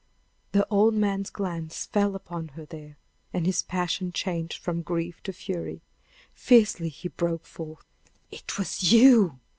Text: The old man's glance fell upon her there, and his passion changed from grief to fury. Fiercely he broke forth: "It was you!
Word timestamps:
The 0.53 0.65
old 0.71 0.95
man's 0.95 1.29
glance 1.29 1.85
fell 1.85 2.15
upon 2.15 2.47
her 2.57 2.65
there, 2.65 2.97
and 3.33 3.45
his 3.45 3.61
passion 3.61 4.11
changed 4.11 4.57
from 4.57 4.81
grief 4.81 5.21
to 5.25 5.31
fury. 5.31 5.83
Fiercely 6.33 6.89
he 6.89 7.09
broke 7.09 7.45
forth: 7.45 7.85
"It 8.31 8.57
was 8.57 8.91
you! 8.91 9.39